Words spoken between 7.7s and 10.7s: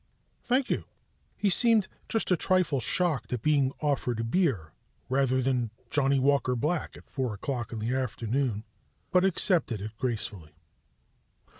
in the afternoon, but accepted gracefully.